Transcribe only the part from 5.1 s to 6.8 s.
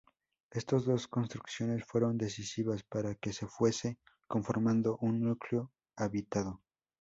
núcleo habitado.